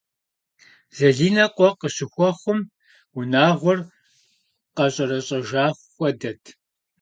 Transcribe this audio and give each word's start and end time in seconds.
Залинэ 0.97 1.45
къуэ 1.55 1.69
къыщыхуэхъум, 1.79 2.59
унагъуэр 3.17 3.79
къэщӏэрэщӏэжа 4.75 5.65
хуэдэт. 5.93 6.41